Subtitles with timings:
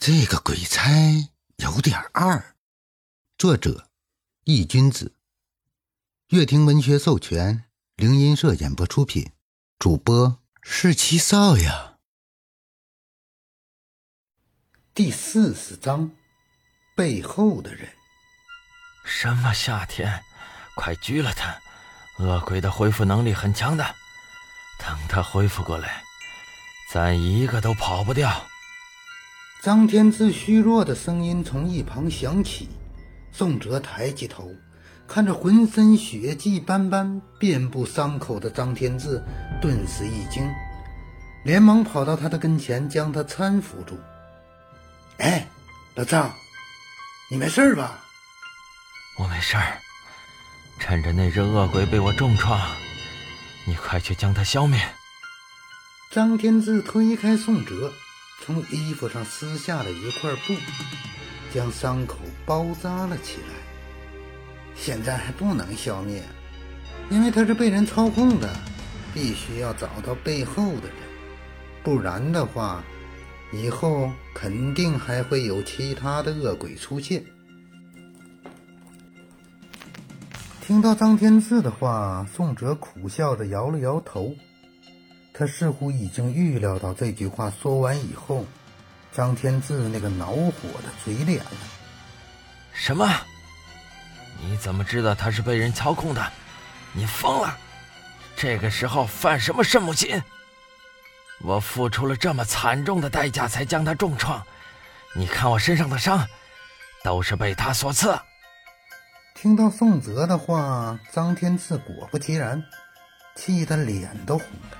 [0.00, 0.92] 这个鬼差
[1.56, 2.54] 有点二。
[3.36, 3.90] 作者：
[4.44, 5.16] 易君子。
[6.28, 7.64] 乐亭文学授权，
[7.96, 9.32] 灵音社演播出品。
[9.76, 11.98] 主播是七少呀。
[14.94, 16.12] 第四十章：
[16.94, 17.92] 背后的人。
[19.04, 20.22] 什么夏天？
[20.76, 21.60] 快拘了他！
[22.22, 23.96] 恶鬼的恢复能力很强的，
[24.78, 26.04] 等他恢复过来，
[26.92, 28.46] 咱一个都跑不掉。
[29.60, 32.68] 张天志虚弱的声音从一旁响起。
[33.32, 34.50] 宋哲抬起头，
[35.06, 39.20] 看着浑身血迹斑斑、遍布伤口的张天志，
[39.60, 40.48] 顿时一惊，
[41.44, 43.98] 连忙跑到他的跟前，将他搀扶住。
[45.18, 45.46] “哎，
[45.96, 46.32] 老张，
[47.28, 47.98] 你没事吧
[49.18, 49.78] ？”“我没事儿。
[50.78, 52.60] 趁着那只恶鬼被我重创，
[53.66, 54.80] 你快去将它消灭。”
[56.10, 57.92] 张天志推开宋哲，
[58.44, 60.54] 从衣服上撕下了一块布。
[61.50, 63.54] 将伤口包扎了起来。
[64.74, 66.22] 现在还不能消灭，
[67.08, 68.54] 因为他是被人操控的，
[69.14, 70.96] 必须要找到背后的人，
[71.82, 72.84] 不然的话，
[73.50, 77.24] 以后肯定还会有其他的恶鬼出现。
[80.60, 84.34] 听到张天志的话，宋哲苦笑着摇了摇头，
[85.38, 88.44] 他似乎已经预料到这句话说完以后。
[89.10, 90.52] 张天志那个恼火
[90.84, 91.50] 的嘴脸了。
[92.72, 93.08] 什么？
[94.40, 96.32] 你怎么知道他是被人操控的？
[96.92, 97.56] 你疯了！
[98.36, 100.22] 这个时候犯什么圣母心？
[101.40, 104.44] 我付出了这么惨重的代价才将他重创，
[105.16, 106.24] 你看我身上的伤，
[107.02, 108.16] 都是被他所赐。
[109.34, 112.62] 听到宋泽的话，张天赐果不其然，
[113.34, 114.78] 气得脸都红了，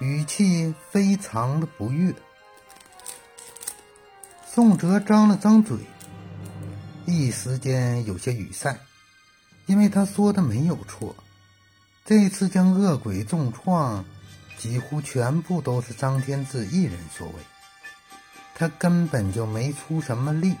[0.00, 2.14] 语气非常的不悦。
[4.46, 5.76] 宋哲张了张嘴，
[7.04, 8.74] 一时间有些语塞，
[9.66, 11.14] 因为他说的没有错。
[12.06, 14.02] 这次将恶鬼重创，
[14.56, 17.34] 几乎全部都是张天志一人所为，
[18.54, 20.56] 他根本就没出什么力。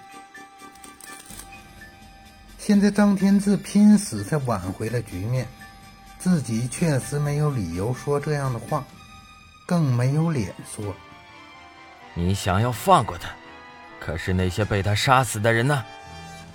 [2.58, 5.48] 现在张天志拼死才挽回了局面，
[6.18, 8.86] 自己确实没有理由说这样的话，
[9.70, 10.92] 更没有脸说。
[12.14, 13.30] 你想要放过他？
[14.00, 15.84] 可是那些被他杀死的人呢？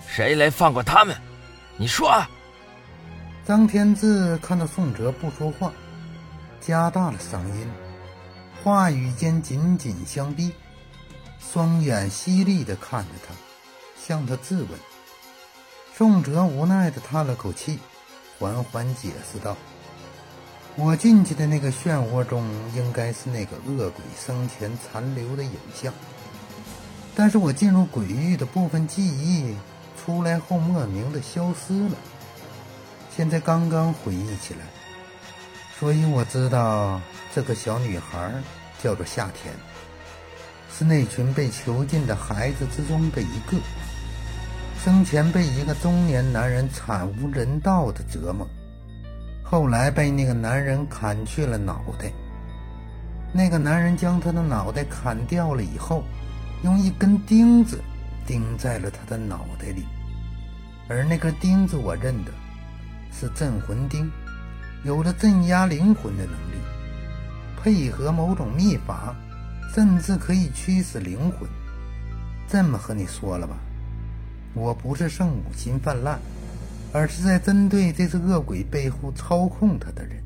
[0.06, 1.16] 谁来放过他们？
[1.78, 2.22] 你说。
[3.46, 5.72] 张天志看到宋哲不说话，
[6.60, 7.72] 加大了嗓音，
[8.62, 10.52] 话语间紧紧相逼，
[11.40, 13.34] 双眼犀利地看着他，
[13.98, 14.72] 向他质问。
[15.96, 17.80] 宋哲无奈地叹了口气，
[18.38, 19.56] 缓缓解释道
[20.78, 22.44] ：“我进去的那个漩涡中，
[22.76, 25.94] 应该是那个恶鬼生前残留的影像。”
[27.16, 29.56] 但是我进入鬼域的部分记忆
[29.98, 31.96] 出来后，莫名的消失了。
[33.16, 34.60] 现在刚刚回忆起来，
[35.80, 37.00] 所以我知道
[37.34, 38.30] 这个小女孩
[38.84, 39.54] 叫做夏天，
[40.70, 43.58] 是那群被囚禁的孩子之中的一个。
[44.84, 48.46] 生前被一个中年男人惨无人道的折磨，
[49.46, 52.12] 后来被那个男人砍去了脑袋。
[53.32, 56.04] 那个男人将他的脑袋砍掉了以后。
[56.64, 57.80] 用一根钉子
[58.26, 59.86] 钉在了他的脑袋里，
[60.90, 62.32] 而那根钉子我认得
[63.12, 64.10] 是镇魂钉，
[64.84, 66.58] 有着镇压灵魂的能力，
[67.62, 69.16] 配合某种秘法，
[69.76, 71.48] 甚至可以驱使灵魂。
[72.48, 73.56] 这么和你说了吧，
[74.56, 76.20] 我不是圣母心泛滥，
[76.96, 80.24] 而是在针对这只恶鬼背后操控他的人。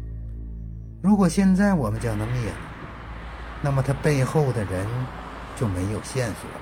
[1.02, 2.58] 如果现在我们将他灭了，
[3.64, 4.86] 那么他背后的人。
[5.60, 6.58] 就没有线索了。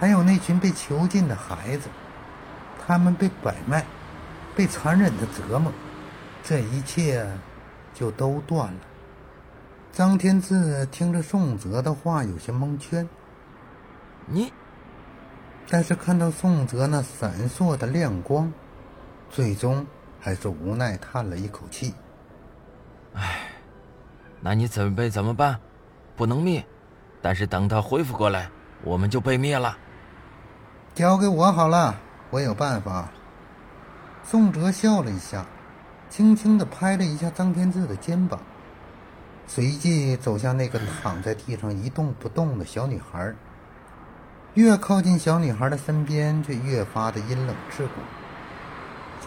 [0.00, 1.88] 还有那群被囚禁的孩子，
[2.84, 3.84] 他们被拐卖，
[4.56, 5.72] 被残忍的折磨，
[6.42, 7.24] 这一切
[7.94, 8.80] 就都断了。
[9.92, 13.08] 张天志听着宋泽的话，有些蒙圈。
[14.26, 14.52] 你，
[15.70, 18.52] 但是看到宋泽那闪烁的亮光，
[19.30, 19.86] 最终
[20.20, 21.94] 还是无奈叹了一口气。
[23.14, 23.50] 哎，
[24.40, 25.58] 那你准备怎么办？
[26.16, 26.64] 不能灭。
[27.20, 28.48] 但是等他恢复过来，
[28.84, 29.76] 我们就被灭了。
[30.94, 31.96] 交给我好了，
[32.30, 33.08] 我有办法。
[34.22, 35.44] 宋哲笑了一下，
[36.08, 38.40] 轻轻地拍了一下张天志的肩膀，
[39.48, 43.34] 随即走向那个躺在地上一动不动的小女孩。
[44.54, 47.92] 越靠近小女孩的身边，却越发的阴冷刺骨。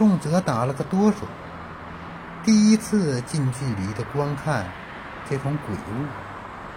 [0.02, 1.18] 宋哲打了个哆嗦，
[2.44, 4.66] 第一次近距离的观看
[5.30, 6.06] 这种鬼物。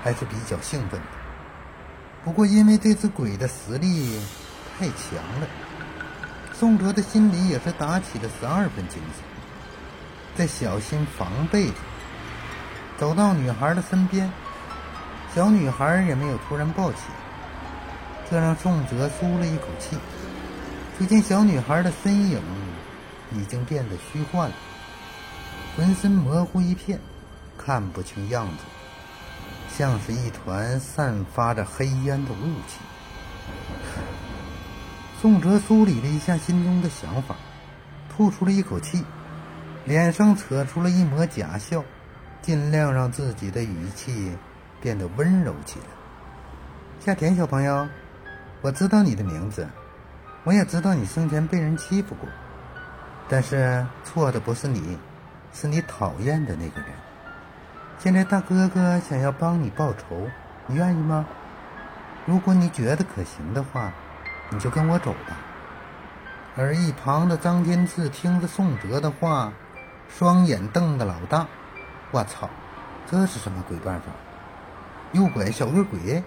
[0.03, 1.07] 还是比较兴奋的。
[2.23, 4.21] 不过因为这只鬼的实力
[4.77, 5.47] 太强了，
[6.53, 9.23] 宋哲的心里也是打起了十二分精神，
[10.35, 11.73] 在小心防备着。
[12.99, 14.31] 走到女孩的身边，
[15.33, 16.99] 小女孩也没有突然抱起，
[18.29, 19.97] 这让宋哲舒了一口气。
[20.99, 22.39] 只见小女孩的身影
[23.31, 24.55] 已经变得虚幻了，
[25.75, 26.99] 浑身模糊一片，
[27.57, 28.63] 看不清样子，
[29.69, 32.79] 像是一团散发着黑烟的雾气。
[35.21, 37.35] 宋哲梳理了一下心中的想法，
[38.09, 39.03] 吐出了一口气，
[39.85, 41.83] 脸上扯出了一抹假笑。
[42.41, 44.31] 尽量让自己的语气
[44.79, 45.85] 变得温柔起来。
[46.99, 47.89] 夏田小朋友，
[48.61, 49.67] 我知道你的名字，
[50.43, 52.29] 我也知道你生前被人欺负过，
[53.27, 54.97] 但是错的不是你，
[55.51, 56.89] 是你讨厌的那个人。
[57.97, 60.29] 现在大哥哥想要帮你报仇，
[60.67, 61.25] 你愿意吗？
[62.25, 63.91] 如果你觉得可行的话，
[64.49, 65.37] 你就跟我走吧。
[66.57, 69.51] 而一旁的张天志听着宋哲的话，
[70.07, 71.47] 双眼瞪得老大。
[72.11, 72.49] 我操，
[73.09, 74.07] 这是什么鬼办法？
[75.13, 76.23] 诱拐小恶鬼？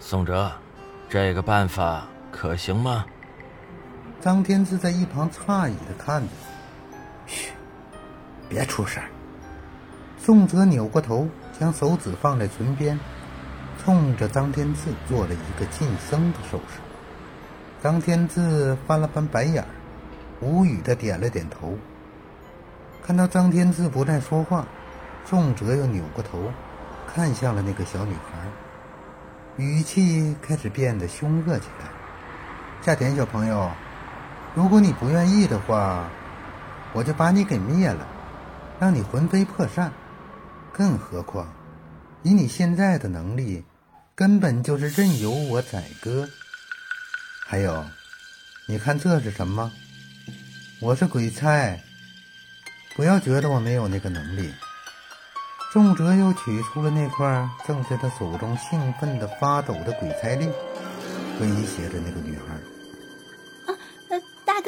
[0.00, 0.50] 宋哲，
[1.08, 3.04] 这个办法可行吗？
[4.22, 6.28] 张天志在一旁诧异的看着。
[7.26, 7.50] 嘘，
[8.48, 9.02] 别出声。
[10.16, 11.28] 宋哲扭过头，
[11.58, 12.96] 将手指放在唇边，
[13.82, 16.78] 冲着张天志做了一个噤声的手势。
[17.82, 19.66] 张天志翻了翻白眼，
[20.40, 21.76] 无语的点了点头。
[23.04, 24.64] 看到张天志不再说话，
[25.24, 26.52] 宋哲又扭过头，
[27.12, 28.46] 看向了那个小女孩，
[29.56, 31.90] 语气开始变得凶恶起来。
[32.82, 33.68] 夏田小朋友，
[34.54, 36.10] 如果你不愿意的话，
[36.92, 38.06] 我就把你给灭了，
[38.78, 39.92] 让你魂飞魄散。
[40.72, 41.46] 更何况，
[42.22, 43.64] 以你现在的能力，
[44.14, 46.28] 根本就是任由我宰割。
[47.46, 47.84] 还有，
[48.66, 49.72] 你看这是什么？
[50.80, 51.78] 我是鬼差。
[52.94, 54.52] 不要觉得我没有那个能力。
[55.72, 60.52] 仲哲又取出了那块正在他手中兴奋的发抖的鬼差令，
[61.40, 62.54] 威胁着那个女孩：“，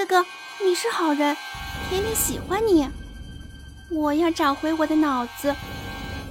[0.05, 0.29] 哥哥，
[0.63, 1.35] 你是好人，
[1.89, 2.87] 甜甜喜欢你。
[3.91, 5.55] 我要找回我的脑子，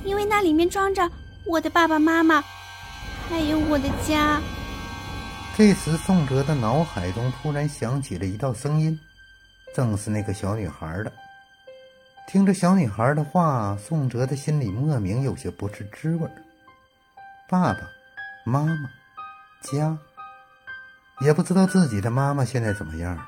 [0.04, 1.10] 因为那里面装着
[1.44, 2.44] 我的爸爸妈妈，
[3.28, 4.40] 还有我的家。”
[5.58, 9.00] 这时，宋哲的脑海中突然响起了一道声音，
[9.74, 11.12] 正是那个小女孩的。
[12.28, 16.30] 听着小女孩的话，宋哲的心里莫名有些不是滋味。
[17.50, 17.80] 爸爸
[18.46, 18.76] 妈妈
[19.64, 19.98] 家，
[21.22, 23.20] 也不知道自己的妈妈现在怎么样，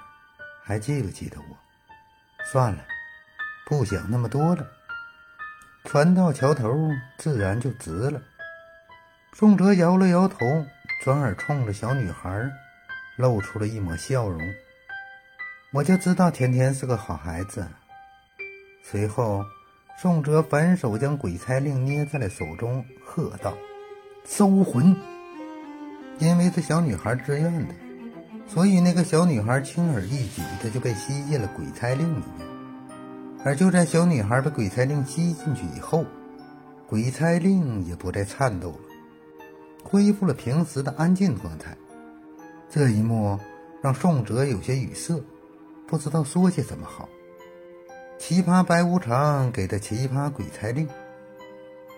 [0.67, 1.57] 还记不记得我？
[2.51, 2.83] 算了，
[3.67, 4.65] 不想那么多了。
[5.83, 6.89] 船到桥头
[7.19, 8.19] 自然就直了。
[9.33, 10.37] 宋哲摇了摇头，
[11.03, 12.51] 转而冲着小女孩
[13.15, 14.41] 露出了一抹笑容。
[15.71, 17.67] 我就知道甜甜是个好孩子。
[18.83, 19.45] 随后，
[20.01, 23.55] 宋哲反手将鬼差令捏在了手中，喝道
[24.25, 24.95] ：“收魂！”
[26.17, 27.75] 因为是小女孩自愿的，
[28.47, 32.47] 所以那个小女孩轻而易举的就被吸进了鬼差令里面。
[33.43, 36.05] 而就在小女孩被鬼差令吸进去以后，
[36.87, 38.79] 鬼差令也不再颤抖了，
[39.83, 41.77] 恢复了平时的安静状态。
[42.69, 43.39] 这一幕
[43.81, 45.23] 让宋哲有些语塞，
[45.87, 47.07] 不知道说些什么好。
[48.17, 50.87] 奇葩白无常给的奇葩鬼差令，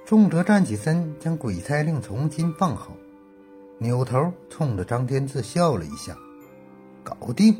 [0.06, 2.92] 宋哲站起身，将鬼差令重新放好，
[3.77, 6.18] 扭头冲着张天志笑了一下
[7.08, 7.56] ：“搞定。”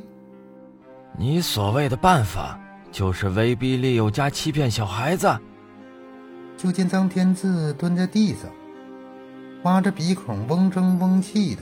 [1.18, 2.60] 你所谓的办法，
[2.92, 5.36] 就是威逼利诱加欺骗小孩子。
[6.58, 8.50] 就见张天志蹲在地上，
[9.64, 11.62] 挖着鼻孔，嗡声嗡气的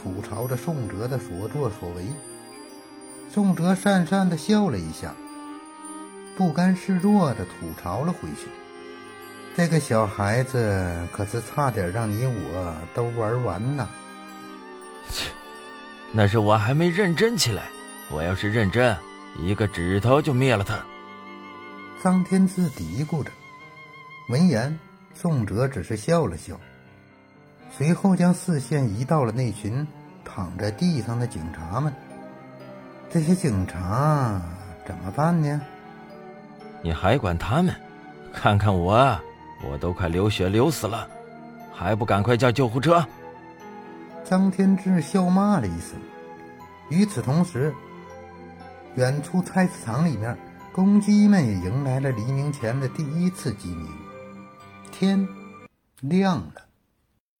[0.00, 2.04] 吐槽着宋哲的所作所为。
[3.30, 5.14] 宋哲讪讪的笑了一下。
[6.36, 8.46] 不甘示弱的吐槽了回去
[9.56, 13.88] ：“这个小孩子可是差点让你我都玩完呢。”
[16.16, 17.64] 切，那是我还没认真起来。
[18.10, 18.96] 我要是认真，
[19.38, 20.78] 一个指头就灭了他。
[22.02, 23.30] 张天赐嘀咕着。
[24.30, 24.76] 闻言，
[25.14, 26.58] 宋哲只是笑了笑，
[27.70, 29.86] 随后将视线移到了那群
[30.24, 31.92] 躺在地上的警察们。
[33.10, 34.40] 这些警察
[34.86, 35.60] 怎么办呢？
[36.82, 37.74] 你还管他们？
[38.32, 39.18] 看看我，
[39.68, 41.08] 我都快流血流死了，
[41.72, 43.04] 还不赶快叫救护车！
[44.28, 45.90] 张天志笑骂了一声。
[46.90, 47.72] 与此同时，
[48.96, 50.36] 远处菜市场里面，
[50.72, 53.88] 公鸡们也迎来了黎明前的第一次鸡鸣。
[54.90, 55.28] 天
[56.00, 56.66] 亮了。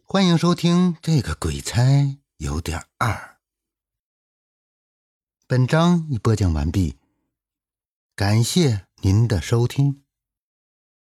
[0.04, 1.82] 欢迎收听这个鬼差
[2.36, 3.36] 有点二。
[5.48, 6.96] 本章已播讲完毕，
[8.14, 10.05] 感谢您的收听。